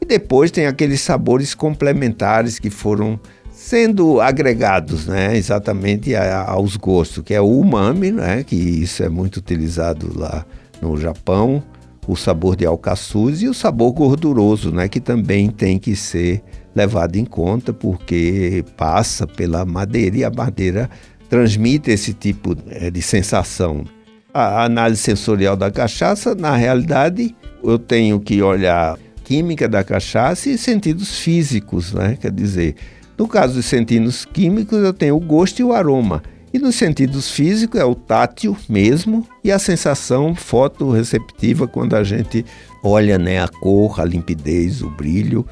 E 0.00 0.06
depois 0.06 0.50
tem 0.50 0.66
aqueles 0.66 1.00
sabores 1.00 1.54
complementares 1.54 2.58
que 2.58 2.70
foram 2.70 3.18
sendo 3.50 4.20
agregados, 4.20 5.06
né, 5.06 5.36
exatamente 5.36 6.14
aos 6.14 6.76
gostos, 6.76 7.22
que 7.24 7.32
é 7.32 7.40
o 7.40 7.48
umami, 7.48 8.10
né, 8.10 8.44
que 8.44 8.56
isso 8.56 9.02
é 9.02 9.08
muito 9.08 9.36
utilizado 9.36 10.12
lá 10.18 10.44
no 10.82 10.96
Japão, 10.96 11.62
o 12.06 12.16
sabor 12.16 12.56
de 12.56 12.66
alcaçuz 12.66 13.40
e 13.40 13.48
o 13.48 13.54
sabor 13.54 13.92
gorduroso, 13.92 14.70
né, 14.70 14.88
que 14.88 15.00
também 15.00 15.48
tem 15.48 15.78
que 15.78 15.96
ser 15.96 16.42
levado 16.74 17.16
em 17.16 17.24
conta 17.24 17.72
porque 17.72 18.64
passa 18.76 19.26
pela 19.26 19.64
madeira 19.64 20.16
e 20.18 20.24
a 20.24 20.30
madeira 20.30 20.90
transmite 21.34 21.90
esse 21.90 22.14
tipo 22.14 22.56
eh, 22.70 22.92
de 22.92 23.02
sensação. 23.02 23.84
A 24.32 24.64
análise 24.64 25.02
sensorial 25.02 25.56
da 25.56 25.68
cachaça, 25.68 26.32
na 26.32 26.54
realidade, 26.54 27.34
eu 27.60 27.76
tenho 27.76 28.20
que 28.20 28.40
olhar 28.40 28.96
química 29.24 29.68
da 29.68 29.82
cachaça 29.82 30.48
e 30.48 30.56
sentidos 30.56 31.18
físicos, 31.18 31.92
né? 31.92 32.16
Quer 32.20 32.30
dizer, 32.30 32.76
no 33.18 33.26
caso 33.26 33.54
dos 33.54 33.64
sentidos 33.64 34.24
químicos, 34.24 34.78
eu 34.78 34.92
tenho 34.92 35.16
o 35.16 35.20
gosto 35.20 35.58
e 35.58 35.64
o 35.64 35.72
aroma. 35.72 36.22
E 36.52 36.58
nos 36.60 36.76
sentidos 36.76 37.28
físicos 37.28 37.80
é 37.80 37.84
o 37.84 37.96
tátil 37.96 38.56
mesmo 38.68 39.26
e 39.42 39.50
a 39.50 39.58
sensação 39.58 40.36
fotorreceptiva 40.36 41.66
quando 41.66 41.96
a 41.96 42.04
gente 42.04 42.46
olha 42.80 43.18
né, 43.18 43.42
a 43.42 43.48
cor, 43.48 44.00
a 44.00 44.04
limpidez, 44.04 44.82
o 44.82 44.88
brilho 44.88 45.44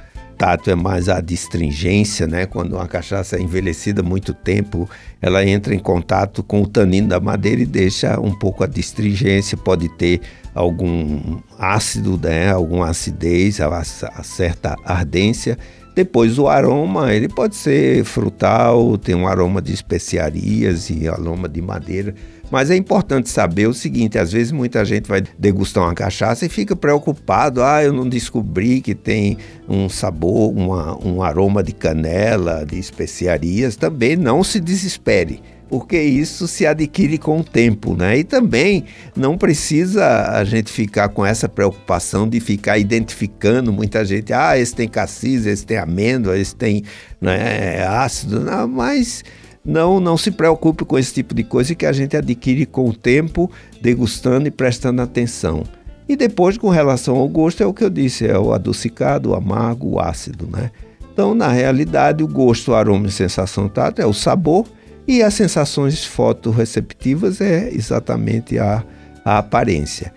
tato 0.42 0.68
é 0.68 0.74
mais 0.74 1.08
a 1.08 1.20
distringência, 1.20 2.26
né? 2.26 2.46
Quando 2.46 2.72
uma 2.72 2.88
cachaça 2.88 3.36
é 3.36 3.40
envelhecida 3.40 4.02
muito 4.02 4.34
tempo, 4.34 4.90
ela 5.20 5.46
entra 5.46 5.72
em 5.72 5.78
contato 5.78 6.42
com 6.42 6.62
o 6.62 6.66
tanino 6.66 7.06
da 7.06 7.20
madeira 7.20 7.62
e 7.62 7.64
deixa 7.64 8.18
um 8.18 8.36
pouco 8.36 8.64
a 8.64 8.66
distringência, 8.66 9.56
pode 9.56 9.88
ter 9.90 10.20
algum 10.52 11.38
ácido, 11.56 12.18
né? 12.20 12.50
Alguma 12.50 12.88
acidez, 12.90 13.60
a 13.60 13.84
certa 14.24 14.74
ardência. 14.84 15.56
Depois 15.94 16.38
o 16.38 16.48
aroma, 16.48 17.12
ele 17.12 17.28
pode 17.28 17.54
ser 17.54 18.02
frutal, 18.04 18.96
tem 18.96 19.14
um 19.14 19.28
aroma 19.28 19.60
de 19.60 19.74
especiarias 19.74 20.88
e 20.88 21.06
aroma 21.06 21.48
de 21.48 21.60
madeira. 21.60 22.14
Mas 22.50 22.70
é 22.70 22.76
importante 22.76 23.28
saber 23.28 23.66
o 23.66 23.74
seguinte: 23.74 24.18
às 24.18 24.32
vezes 24.32 24.52
muita 24.52 24.84
gente 24.84 25.08
vai 25.08 25.22
degustar 25.38 25.84
uma 25.84 25.94
cachaça 25.94 26.46
e 26.46 26.48
fica 26.48 26.74
preocupado. 26.74 27.62
Ah, 27.62 27.82
eu 27.82 27.92
não 27.92 28.08
descobri 28.08 28.80
que 28.80 28.94
tem 28.94 29.36
um 29.68 29.88
sabor, 29.88 30.50
uma, 30.50 30.98
um 31.06 31.22
aroma 31.22 31.62
de 31.62 31.72
canela, 31.72 32.64
de 32.64 32.78
especiarias. 32.78 33.76
Também 33.76 34.16
não 34.16 34.42
se 34.44 34.60
desespere 34.60 35.40
porque 35.72 35.98
isso 35.98 36.46
se 36.46 36.66
adquire 36.66 37.16
com 37.16 37.40
o 37.40 37.42
tempo, 37.42 37.96
né? 37.96 38.18
E 38.18 38.24
também 38.24 38.84
não 39.16 39.38
precisa 39.38 40.28
a 40.28 40.44
gente 40.44 40.70
ficar 40.70 41.08
com 41.08 41.24
essa 41.24 41.48
preocupação 41.48 42.28
de 42.28 42.40
ficar 42.40 42.76
identificando 42.76 43.72
muita 43.72 44.04
gente, 44.04 44.34
ah, 44.34 44.58
esse 44.58 44.74
tem 44.74 44.86
cassis, 44.86 45.46
esse 45.46 45.64
tem 45.64 45.78
amêndoa, 45.78 46.38
esse 46.38 46.54
tem 46.54 46.84
né, 47.18 47.86
ácido, 47.86 48.40
não, 48.40 48.68
mas 48.68 49.24
não, 49.64 49.98
não 49.98 50.18
se 50.18 50.30
preocupe 50.30 50.84
com 50.84 50.98
esse 50.98 51.14
tipo 51.14 51.34
de 51.34 51.42
coisa 51.42 51.74
que 51.74 51.86
a 51.86 51.92
gente 51.92 52.18
adquire 52.18 52.66
com 52.66 52.90
o 52.90 52.94
tempo, 52.94 53.50
degustando 53.80 54.46
e 54.46 54.50
prestando 54.50 55.00
atenção. 55.00 55.64
E 56.06 56.16
depois, 56.16 56.58
com 56.58 56.68
relação 56.68 57.16
ao 57.16 57.26
gosto, 57.26 57.62
é 57.62 57.66
o 57.66 57.72
que 57.72 57.82
eu 57.82 57.88
disse: 57.88 58.26
é 58.26 58.38
o 58.38 58.52
adocicado, 58.52 59.30
o 59.30 59.34
amargo, 59.34 59.92
o 59.92 60.00
ácido, 60.00 60.46
né? 60.54 60.70
Então, 61.10 61.34
na 61.34 61.48
realidade, 61.48 62.22
o 62.22 62.28
gosto, 62.28 62.72
o 62.72 62.74
aroma 62.74 63.06
e 63.06 63.10
sensação 63.10 63.70
tátil 63.70 64.04
é 64.04 64.06
o 64.06 64.12
sabor 64.12 64.66
e 65.06 65.22
as 65.22 65.34
sensações 65.34 66.04
fotorreceptivas 66.04 67.40
é 67.40 67.68
exatamente 67.72 68.58
a, 68.58 68.84
a 69.24 69.38
aparência. 69.38 70.12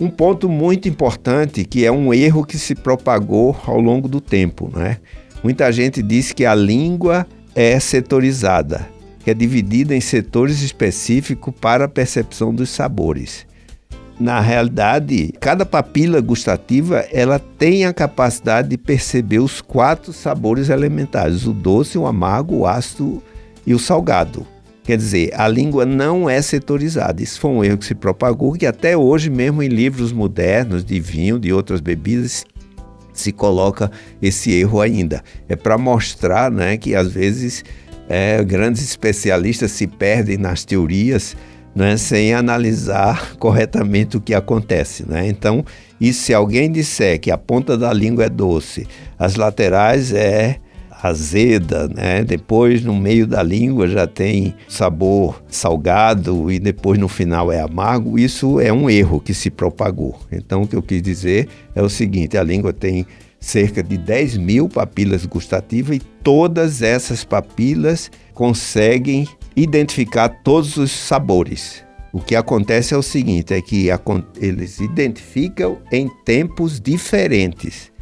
Um 0.00 0.08
ponto 0.08 0.48
muito 0.48 0.88
importante 0.88 1.64
que 1.64 1.84
é 1.84 1.92
um 1.92 2.12
erro 2.12 2.44
que 2.44 2.58
se 2.58 2.74
propagou 2.74 3.56
ao 3.66 3.80
longo 3.80 4.08
do 4.08 4.20
tempo, 4.20 4.70
né? 4.74 4.98
Muita 5.42 5.70
gente 5.70 6.02
diz 6.02 6.32
que 6.32 6.44
a 6.44 6.54
língua 6.54 7.26
é 7.54 7.78
setorizada, 7.78 8.88
que 9.22 9.30
é 9.30 9.34
dividida 9.34 9.94
em 9.94 10.00
setores 10.00 10.62
específicos 10.62 11.54
para 11.60 11.84
a 11.84 11.88
percepção 11.88 12.52
dos 12.52 12.70
sabores. 12.70 13.46
Na 14.18 14.40
realidade, 14.40 15.32
cada 15.40 15.66
papila 15.66 16.20
gustativa 16.20 17.04
ela 17.12 17.38
tem 17.38 17.84
a 17.84 17.92
capacidade 17.92 18.68
de 18.68 18.78
perceber 18.78 19.40
os 19.40 19.60
quatro 19.60 20.12
sabores 20.12 20.68
elementares: 20.68 21.46
o 21.46 21.52
doce, 21.52 21.98
o 21.98 22.06
amargo, 22.06 22.58
o 22.58 22.66
ácido 22.66 23.22
e 23.66 23.74
o 23.74 23.78
salgado. 23.78 24.46
Quer 24.82 24.98
dizer, 24.98 25.30
a 25.34 25.48
língua 25.48 25.86
não 25.86 26.28
é 26.28 26.42
setorizada. 26.42 27.22
Isso 27.22 27.40
foi 27.40 27.50
um 27.50 27.64
erro 27.64 27.78
que 27.78 27.86
se 27.86 27.94
propagou, 27.94 28.52
que 28.52 28.66
até 28.66 28.94
hoje, 28.94 29.30
mesmo 29.30 29.62
em 29.62 29.68
livros 29.68 30.12
modernos 30.12 30.84
de 30.84 31.00
vinho, 31.00 31.38
de 31.38 31.52
outras 31.52 31.80
bebidas, 31.80 32.44
se 33.14 33.32
coloca 33.32 33.90
esse 34.20 34.52
erro 34.52 34.82
ainda. 34.82 35.22
É 35.48 35.56
para 35.56 35.78
mostrar 35.78 36.50
né, 36.50 36.76
que 36.76 36.94
às 36.94 37.10
vezes 37.10 37.64
é, 38.08 38.44
grandes 38.44 38.82
especialistas 38.82 39.70
se 39.70 39.86
perdem 39.86 40.36
nas 40.36 40.64
teorias 40.64 41.34
né, 41.74 41.96
sem 41.96 42.34
analisar 42.34 43.36
corretamente 43.40 44.16
o 44.16 44.20
que 44.20 44.34
acontece. 44.34 45.08
Né? 45.08 45.26
Então, 45.28 45.64
e 46.00 46.12
se 46.12 46.34
alguém 46.34 46.70
disser 46.70 47.18
que 47.18 47.30
a 47.30 47.38
ponta 47.38 47.76
da 47.76 47.92
língua 47.92 48.24
é 48.24 48.28
doce, 48.28 48.86
as 49.18 49.36
laterais 49.36 50.12
é 50.12 50.58
azeda, 51.04 51.86
né? 51.86 52.24
Depois 52.24 52.82
no 52.82 52.96
meio 52.96 53.26
da 53.26 53.42
língua 53.42 53.86
já 53.86 54.06
tem 54.06 54.54
sabor 54.66 55.42
salgado 55.48 56.50
e 56.50 56.58
depois 56.58 56.98
no 56.98 57.08
final 57.08 57.52
é 57.52 57.60
amargo. 57.60 58.18
Isso 58.18 58.58
é 58.58 58.72
um 58.72 58.88
erro 58.88 59.20
que 59.20 59.34
se 59.34 59.50
propagou. 59.50 60.18
Então 60.32 60.62
o 60.62 60.66
que 60.66 60.74
eu 60.74 60.82
quis 60.82 61.02
dizer 61.02 61.46
é 61.74 61.82
o 61.82 61.90
seguinte: 61.90 62.38
a 62.38 62.42
língua 62.42 62.72
tem 62.72 63.06
cerca 63.38 63.82
de 63.82 63.98
10 63.98 64.38
mil 64.38 64.66
papilas 64.66 65.26
gustativas 65.26 65.96
e 65.96 66.00
todas 66.00 66.80
essas 66.80 67.22
papilas 67.22 68.10
conseguem 68.32 69.28
identificar 69.54 70.30
todos 70.42 70.78
os 70.78 70.90
sabores. 70.90 71.84
O 72.14 72.20
que 72.20 72.34
acontece 72.34 72.94
é 72.94 72.96
o 72.96 73.02
seguinte, 73.02 73.52
é 73.52 73.60
que 73.60 73.88
eles 74.40 74.80
identificam 74.80 75.78
em 75.92 76.08
tempos 76.24 76.80
diferentes. 76.80 77.92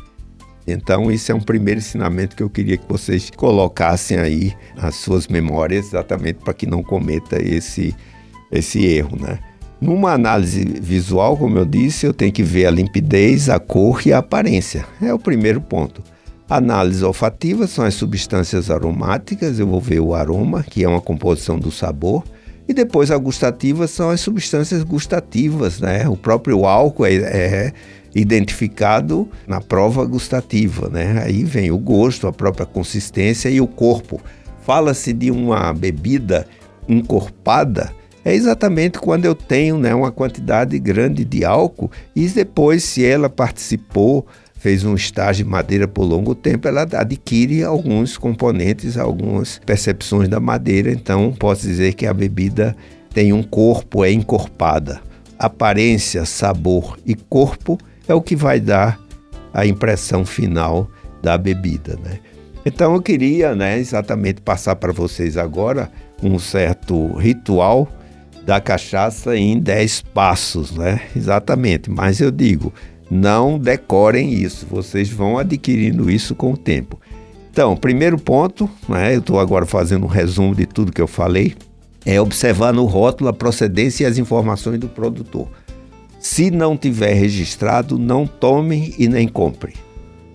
Então, 0.66 1.11
isso 1.11 1.33
é 1.33 1.35
um 1.35 1.40
primeiro 1.40 1.81
ensinamento 1.81 2.37
que 2.37 2.42
eu 2.42 2.50
queria 2.50 2.76
que 2.76 2.88
vocês 2.88 3.31
colocassem 3.31 4.19
aí 4.19 4.52
nas 4.76 4.95
suas 4.97 5.26
memórias, 5.26 5.87
exatamente 5.87 6.37
para 6.37 6.54
que 6.54 6.66
não 6.66 6.83
cometa 6.83 7.42
esse, 7.42 7.95
esse 8.50 8.85
erro, 8.85 9.19
né? 9.21 9.38
Numa 9.81 10.12
análise 10.12 10.64
visual, 10.64 11.37
como 11.37 11.59
eu 11.59 11.64
disse, 11.64 12.07
eu 12.07 12.14
tenho 12.14 12.31
que 12.31 12.45
ver 12.45 12.66
a 12.66 12.71
limpidez, 12.71 13.49
a 13.49 13.59
cor 13.59 14.07
e 14.07 14.12
a 14.12 14.19
aparência. 14.19 14.87
É 15.00 15.12
o 15.12 15.19
primeiro 15.19 15.61
ponto. 15.61 16.00
Análise 16.49 17.04
olfativa 17.04 17.66
são 17.66 17.85
as 17.85 17.95
substâncias 17.95 18.71
aromáticas, 18.71 19.59
eu 19.59 19.66
vou 19.66 19.81
ver 19.81 19.99
o 19.99 20.14
aroma, 20.14 20.62
que 20.62 20.85
é 20.85 20.88
uma 20.88 21.00
composição 21.00 21.59
do 21.59 21.73
sabor. 21.73 22.23
E 22.69 22.73
depois 22.73 23.11
a 23.11 23.16
gustativa 23.16 23.88
são 23.88 24.11
as 24.11 24.21
substâncias 24.21 24.85
gustativas, 24.85 25.81
né? 25.81 26.09
O 26.09 26.16
próprio 26.16 26.64
álcool 26.64 27.07
é, 27.07 27.14
é 27.14 27.73
identificado 28.14 29.28
na 29.47 29.61
prova 29.61 30.04
gustativa, 30.04 30.88
né? 30.88 31.23
Aí 31.25 31.45
vem 31.45 31.71
o 31.71 31.78
gosto, 31.78 32.26
a 32.26 32.33
própria 32.33 32.66
consistência 32.66 33.49
e 33.49 33.61
o 33.61 33.66
corpo. 33.66 34.21
Fala-se 34.64 35.12
de 35.12 35.31
uma 35.31 35.73
bebida 35.73 36.47
encorpada, 36.88 37.92
é 38.25 38.35
exatamente 38.35 38.99
quando 38.99 39.25
eu 39.25 39.35
tenho 39.35 39.76
né, 39.78 39.92
uma 39.95 40.12
quantidade 40.12 40.78
grande 40.78 41.25
de 41.25 41.45
álcool 41.45 41.90
e 42.14 42.28
depois, 42.28 42.85
se 42.85 43.04
ela 43.04 43.28
participou, 43.28 44.26
fez 44.54 44.85
um 44.85 44.95
estágio 44.95 45.45
de 45.45 45.50
madeira 45.50 45.88
por 45.88 46.04
longo 46.04 46.35
tempo, 46.35 46.69
ela 46.69 46.83
adquire 46.83 47.64
alguns 47.64 48.16
componentes, 48.16 48.97
algumas 48.97 49.61
percepções 49.66 50.28
da 50.28 50.38
madeira. 50.38 50.92
Então, 50.92 51.35
posso 51.37 51.66
dizer 51.66 51.95
que 51.95 52.07
a 52.07 52.14
bebida 52.14 52.76
tem 53.12 53.33
um 53.33 53.42
corpo, 53.42 54.04
é 54.04 54.12
encorpada. 54.12 55.00
Aparência, 55.37 56.25
sabor 56.25 56.97
e 57.04 57.16
corpo 57.16 57.76
é 58.09 58.14
o 58.14 58.23
que 58.23 58.37
vai 58.37 58.61
dar 58.61 59.00
a 59.52 59.66
impressão 59.66 60.25
final 60.25 60.88
da 61.23 61.37
bebida, 61.37 61.99
né? 62.02 62.18
Então 62.64 62.94
eu 62.94 63.02
queria, 63.02 63.54
né, 63.54 63.78
exatamente 63.78 64.40
passar 64.40 64.76
para 64.76 64.92
vocês 64.92 65.37
agora 65.37 65.90
um 66.23 66.38
certo 66.38 67.12
ritual 67.14 67.88
da 68.44 68.61
cachaça 68.61 69.37
em 69.37 69.59
10 69.59 70.02
passos, 70.14 70.73
né? 70.73 71.00
Exatamente, 71.14 71.90
mas 71.90 72.21
eu 72.21 72.30
digo, 72.30 72.73
não 73.11 73.59
decorem 73.59 74.32
isso, 74.32 74.66
vocês 74.66 75.09
vão 75.09 75.38
adquirindo 75.38 76.11
isso 76.11 76.35
com 76.35 76.52
o 76.52 76.56
tempo. 76.56 77.00
Então, 77.50 77.76
primeiro 77.76 78.18
ponto, 78.18 78.71
né, 78.88 79.14
eu 79.14 79.18
estou 79.18 79.38
agora 79.38 79.66
fazendo 79.66 80.04
um 80.04 80.09
resumo 80.09 80.54
de 80.54 80.64
tudo 80.64 80.92
que 80.92 81.02
eu 81.02 81.06
falei, 81.06 81.54
é 82.04 82.21
observar 82.21 82.73
no 82.73 82.85
rótulo 82.85 83.28
a 83.28 83.32
procedência 83.32 84.04
e 84.04 84.06
as 84.06 84.18
informações 84.18 84.78
do 84.78 84.88
produtor. 84.88 85.49
Se 86.23 86.52
não 86.52 86.76
tiver 86.76 87.14
registrado, 87.14 87.99
não 87.99 88.29
tome 88.29 88.95
e 88.97 89.09
nem 89.09 89.26
compre. 89.26 89.75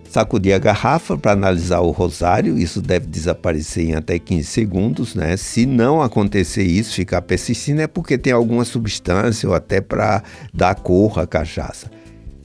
Sacudir 0.04 0.54
a 0.54 0.58
garrafa 0.58 1.16
para 1.16 1.32
analisar 1.32 1.80
o 1.80 1.90
rosário, 1.90 2.58
isso 2.58 2.82
deve 2.82 3.06
desaparecer 3.06 3.88
em 3.88 3.94
até 3.94 4.18
15 4.18 4.44
segundos, 4.44 5.14
né? 5.14 5.34
Se 5.38 5.64
não 5.64 6.02
acontecer 6.02 6.62
isso, 6.62 6.94
ficar 6.94 7.22
persistindo, 7.22 7.80
é 7.80 7.86
porque 7.86 8.18
tem 8.18 8.34
alguma 8.34 8.66
substância 8.66 9.48
ou 9.48 9.54
até 9.54 9.80
para 9.80 10.22
dar 10.52 10.74
cor 10.74 11.18
à 11.18 11.26
cachaça. 11.26 11.90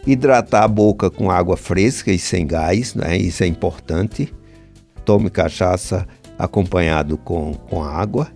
Hidratar 0.07 0.63
a 0.63 0.67
boca 0.67 1.11
com 1.11 1.29
água 1.29 1.57
fresca 1.57 2.13
e 2.13 2.17
sem 2.17 2.47
gás, 2.47 2.95
né? 2.95 3.17
Isso 3.17 3.43
é 3.43 3.47
importante. 3.47 4.33
Tome 5.03 5.29
cachaça 5.29 6.07
acompanhado 6.39 7.17
com, 7.17 7.53
com 7.53 7.83
água 7.83 8.31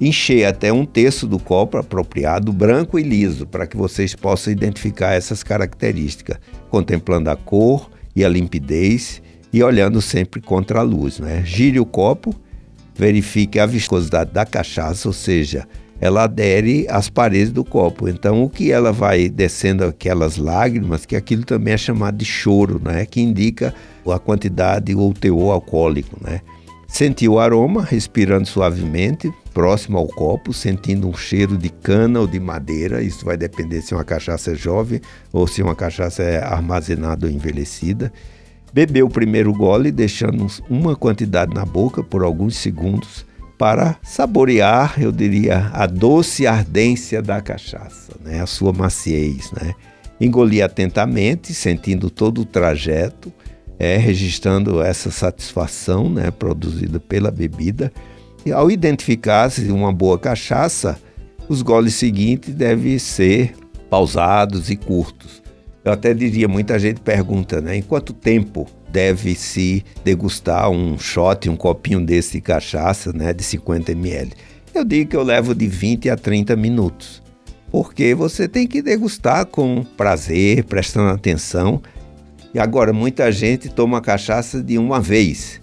encher 0.00 0.46
até 0.46 0.72
um 0.72 0.86
terço 0.86 1.26
do 1.26 1.38
copo 1.38 1.76
apropriado, 1.76 2.52
branco 2.52 2.98
e 2.98 3.02
liso, 3.02 3.46
para 3.46 3.66
que 3.66 3.76
vocês 3.76 4.14
possam 4.14 4.52
identificar 4.52 5.12
essas 5.12 5.42
características, 5.42 6.38
contemplando 6.70 7.28
a 7.30 7.36
cor 7.36 7.90
e 8.16 8.24
a 8.24 8.28
limpidez 8.28 9.20
e 9.52 9.62
olhando 9.62 10.00
sempre 10.00 10.40
contra 10.40 10.80
a 10.80 10.82
luz. 10.82 11.18
Né? 11.18 11.42
Gire 11.44 11.78
o 11.78 11.84
copo, 11.84 12.34
verifique 12.94 13.58
a 13.58 13.66
viscosidade 13.66 14.32
da 14.32 14.46
cachaça, 14.46 15.08
ou 15.08 15.12
seja, 15.12 15.66
ela 16.00 16.24
adere 16.24 16.86
às 16.88 17.10
paredes 17.10 17.52
do 17.52 17.62
copo. 17.62 18.08
Então, 18.08 18.42
o 18.42 18.48
que 18.48 18.72
ela 18.72 18.90
vai 18.90 19.28
descendo 19.28 19.84
aquelas 19.84 20.38
lágrimas, 20.38 21.04
que 21.04 21.14
aquilo 21.14 21.44
também 21.44 21.74
é 21.74 21.78
chamado 21.78 22.16
de 22.16 22.24
choro, 22.24 22.80
né? 22.82 23.04
que 23.04 23.20
indica 23.20 23.74
a 24.06 24.18
quantidade 24.18 24.94
ou 24.94 25.12
teor 25.12 25.52
alcoólico. 25.52 26.16
Né? 26.22 26.40
Sentir 26.92 27.28
o 27.28 27.38
aroma, 27.38 27.82
respirando 27.82 28.46
suavemente, 28.46 29.32
próximo 29.54 29.96
ao 29.96 30.06
copo, 30.06 30.52
sentindo 30.52 31.08
um 31.08 31.14
cheiro 31.14 31.56
de 31.56 31.70
cana 31.70 32.20
ou 32.20 32.26
de 32.26 32.38
madeira. 32.38 33.00
Isso 33.00 33.24
vai 33.24 33.36
depender 33.36 33.80
se 33.80 33.94
uma 33.94 34.04
cachaça 34.04 34.50
é 34.50 34.54
jovem 34.54 35.00
ou 35.32 35.46
se 35.46 35.62
uma 35.62 35.74
cachaça 35.74 36.22
é 36.22 36.42
armazenada 36.42 37.26
ou 37.26 37.32
envelhecida. 37.32 38.12
Beber 38.72 39.04
o 39.04 39.08
primeiro 39.08 39.52
gole, 39.52 39.90
deixando 39.90 40.46
uma 40.68 40.94
quantidade 40.94 41.54
na 41.54 41.64
boca 41.64 42.02
por 42.02 42.22
alguns 42.22 42.56
segundos 42.56 43.24
para 43.56 43.96
saborear, 44.02 45.00
eu 45.00 45.12
diria, 45.12 45.70
a 45.72 45.86
doce 45.86 46.46
ardência 46.46 47.22
da 47.22 47.40
cachaça, 47.40 48.12
né? 48.22 48.42
a 48.42 48.46
sua 48.46 48.72
maciez. 48.72 49.50
Né? 49.52 49.74
Engolir 50.20 50.64
atentamente, 50.64 51.54
sentindo 51.54 52.10
todo 52.10 52.42
o 52.42 52.44
trajeto 52.44 53.32
é, 53.80 53.96
registrando 53.96 54.82
essa 54.82 55.10
satisfação 55.10 56.10
né, 56.10 56.30
produzida 56.30 57.00
pela 57.00 57.30
bebida. 57.30 57.90
E 58.44 58.52
ao 58.52 58.70
identificar-se 58.70 59.72
uma 59.72 59.90
boa 59.90 60.18
cachaça, 60.18 61.00
os 61.48 61.62
goles 61.62 61.94
seguintes 61.94 62.54
devem 62.54 62.98
ser 62.98 63.54
pausados 63.88 64.68
e 64.68 64.76
curtos. 64.76 65.42
Eu 65.82 65.92
até 65.92 66.12
diria, 66.12 66.46
muita 66.46 66.78
gente 66.78 67.00
pergunta, 67.00 67.62
né, 67.62 67.74
em 67.74 67.82
quanto 67.82 68.12
tempo 68.12 68.66
deve 68.92 69.34
se 69.34 69.82
degustar 70.04 70.68
um 70.68 70.98
shot, 70.98 71.48
um 71.48 71.56
copinho 71.56 72.04
desse 72.04 72.32
de 72.32 72.40
cachaça, 72.42 73.14
né, 73.14 73.32
de 73.32 73.42
50 73.42 73.92
ml? 73.92 74.32
Eu 74.74 74.84
digo 74.84 75.08
que 75.08 75.16
eu 75.16 75.22
levo 75.22 75.54
de 75.54 75.66
20 75.66 76.10
a 76.10 76.16
30 76.16 76.54
minutos, 76.54 77.22
porque 77.70 78.14
você 78.14 78.46
tem 78.46 78.66
que 78.66 78.82
degustar 78.82 79.46
com 79.46 79.82
prazer, 79.96 80.64
prestando 80.64 81.08
atenção 81.08 81.80
e 82.52 82.58
agora, 82.58 82.92
muita 82.92 83.30
gente 83.30 83.68
toma 83.68 84.00
cachaça 84.00 84.60
de 84.60 84.76
uma 84.76 85.00
vez. 85.00 85.60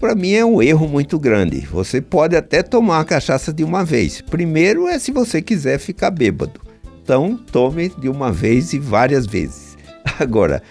Para 0.00 0.14
mim 0.14 0.32
é 0.32 0.44
um 0.44 0.62
erro 0.62 0.88
muito 0.88 1.18
grande. 1.18 1.60
Você 1.60 2.00
pode 2.00 2.34
até 2.34 2.62
tomar 2.62 3.00
a 3.00 3.04
cachaça 3.04 3.52
de 3.52 3.62
uma 3.62 3.84
vez. 3.84 4.20
Primeiro 4.20 4.88
é 4.88 4.98
se 4.98 5.12
você 5.12 5.42
quiser 5.42 5.78
ficar 5.78 6.10
bêbado. 6.10 6.60
Então, 7.02 7.38
tome 7.52 7.92
de 7.98 8.08
uma 8.08 8.32
vez 8.32 8.72
e 8.72 8.78
várias 8.78 9.26
vezes. 9.26 9.76
Agora, 10.18 10.62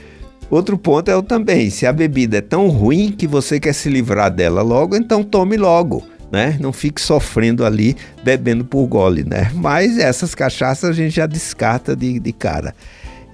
outro 0.49 0.77
ponto 0.77 1.09
é 1.09 1.15
o 1.15 1.21
também, 1.21 1.69
se 1.69 1.85
a 1.85 1.93
bebida 1.93 2.37
é 2.37 2.41
tão 2.41 2.67
ruim 2.67 3.11
que 3.11 3.27
você 3.27 3.59
quer 3.59 3.73
se 3.73 3.89
livrar 3.89 4.31
dela 4.31 4.63
logo, 4.63 4.95
então 4.95 5.23
tome 5.23 5.57
logo. 5.57 6.03
Né? 6.31 6.57
Não 6.59 6.73
fique 6.73 6.99
sofrendo 6.99 7.63
ali 7.63 7.95
bebendo 8.23 8.65
por 8.65 8.87
gole, 8.87 9.23
né? 9.23 9.51
Mas 9.53 9.99
essas 9.99 10.33
cachaças 10.33 10.89
a 10.89 10.93
gente 10.93 11.15
já 11.15 11.27
descarta 11.27 11.95
de, 11.95 12.19
de 12.19 12.33
cara. 12.33 12.73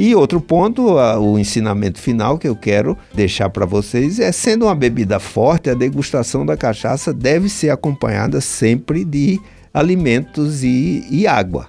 E 0.01 0.15
outro 0.15 0.39
ponto, 0.39 0.93
o 0.93 1.37
ensinamento 1.37 1.99
final 1.99 2.37
que 2.37 2.47
eu 2.47 2.55
quero 2.55 2.97
deixar 3.13 3.49
para 3.49 3.65
vocês 3.65 4.17
é: 4.17 4.31
sendo 4.31 4.63
uma 4.63 4.73
bebida 4.73 5.19
forte, 5.19 5.69
a 5.69 5.73
degustação 5.73 6.45
da 6.45 6.55
cachaça 6.55 7.13
deve 7.13 7.49
ser 7.49 7.69
acompanhada 7.69 8.39
sempre 8.39 9.03
de 9.03 9.37
alimentos 9.73 10.63
e, 10.63 11.05
e 11.11 11.27
água. 11.27 11.67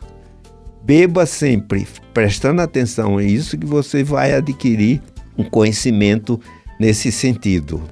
Beba 0.84 1.26
sempre, 1.26 1.88
prestando 2.14 2.62
atenção 2.62 3.18
a 3.18 3.24
isso, 3.24 3.58
que 3.58 3.66
você 3.66 4.04
vai 4.04 4.32
adquirir 4.32 5.02
um 5.36 5.42
conhecimento 5.42 6.40
nesse 6.78 7.10
sentido. 7.10 7.82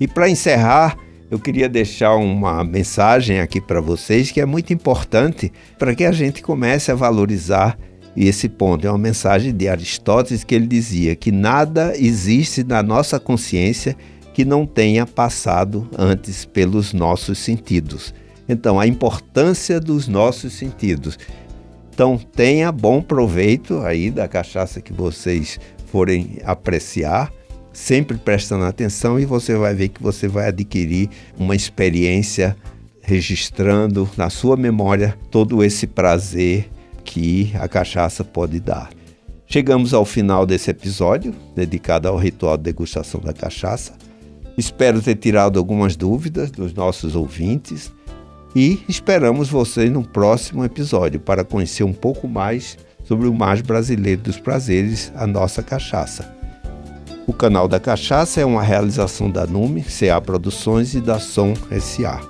E 0.00 0.08
para 0.08 0.28
encerrar, 0.28 0.96
eu 1.30 1.38
queria 1.38 1.68
deixar 1.68 2.16
uma 2.16 2.64
mensagem 2.64 3.38
aqui 3.38 3.60
para 3.60 3.80
vocês 3.80 4.32
que 4.32 4.40
é 4.40 4.46
muito 4.46 4.72
importante 4.72 5.52
para 5.78 5.94
que 5.94 6.04
a 6.04 6.10
gente 6.10 6.42
comece 6.42 6.90
a 6.90 6.96
valorizar 6.96 7.78
e 8.18 8.26
esse 8.26 8.48
ponto 8.48 8.84
é 8.84 8.90
uma 8.90 8.98
mensagem 8.98 9.54
de 9.54 9.68
Aristóteles 9.68 10.42
que 10.42 10.52
ele 10.52 10.66
dizia 10.66 11.14
que 11.14 11.30
nada 11.30 11.96
existe 11.96 12.64
na 12.64 12.82
nossa 12.82 13.20
consciência 13.20 13.96
que 14.34 14.44
não 14.44 14.66
tenha 14.66 15.06
passado 15.06 15.88
antes 15.96 16.44
pelos 16.44 16.92
nossos 16.92 17.38
sentidos. 17.38 18.12
Então, 18.48 18.80
a 18.80 18.88
importância 18.88 19.78
dos 19.78 20.08
nossos 20.08 20.52
sentidos. 20.54 21.16
Então, 21.94 22.18
tenha 22.18 22.72
bom 22.72 23.00
proveito 23.00 23.78
aí 23.82 24.10
da 24.10 24.26
cachaça 24.26 24.80
que 24.80 24.92
vocês 24.92 25.60
forem 25.86 26.38
apreciar, 26.42 27.32
sempre 27.72 28.18
prestando 28.18 28.64
atenção 28.64 29.20
e 29.20 29.24
você 29.24 29.54
vai 29.54 29.76
ver 29.76 29.90
que 29.90 30.02
você 30.02 30.26
vai 30.26 30.48
adquirir 30.48 31.08
uma 31.38 31.54
experiência 31.54 32.56
registrando 33.00 34.10
na 34.16 34.28
sua 34.28 34.56
memória 34.56 35.16
todo 35.30 35.62
esse 35.62 35.86
prazer 35.86 36.68
que 37.04 37.52
a 37.58 37.68
cachaça 37.68 38.22
pode 38.24 38.60
dar. 38.60 38.90
Chegamos 39.46 39.94
ao 39.94 40.04
final 40.04 40.44
desse 40.44 40.70
episódio, 40.70 41.34
dedicado 41.56 42.06
ao 42.06 42.18
ritual 42.18 42.56
de 42.56 42.64
degustação 42.64 43.20
da 43.20 43.32
cachaça. 43.32 43.94
Espero 44.58 45.00
ter 45.00 45.14
tirado 45.14 45.58
algumas 45.58 45.96
dúvidas 45.96 46.50
dos 46.50 46.74
nossos 46.74 47.16
ouvintes. 47.16 47.90
E 48.54 48.82
esperamos 48.88 49.48
vocês 49.48 49.90
no 49.90 50.02
próximo 50.06 50.64
episódio 50.64 51.18
para 51.20 51.44
conhecer 51.44 51.84
um 51.84 51.92
pouco 51.92 52.28
mais 52.28 52.76
sobre 53.04 53.26
o 53.26 53.32
mais 53.32 53.62
brasileiro 53.62 54.20
dos 54.20 54.38
prazeres, 54.38 55.10
a 55.16 55.26
nossa 55.26 55.62
cachaça. 55.62 56.36
O 57.26 57.32
canal 57.32 57.68
da 57.68 57.78
Cachaça 57.78 58.40
é 58.40 58.44
uma 58.44 58.62
realização 58.62 59.30
da 59.30 59.46
NUME, 59.46 59.82
CA 59.82 60.18
Produções 60.18 60.94
e 60.94 61.00
da 61.00 61.18
Som 61.18 61.54
SA. 61.78 62.20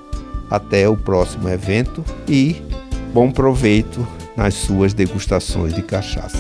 Até 0.51 0.89
o 0.89 0.97
próximo 0.97 1.49
evento 1.49 2.05
e 2.29 2.57
bom 3.15 3.31
proveito 3.31 4.07
nas 4.39 4.55
suas 4.55 4.95
degustações 4.95 5.75
de 5.75 5.83
cachaça. 5.83 6.39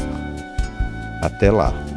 Até 1.20 1.50
lá! 1.50 1.87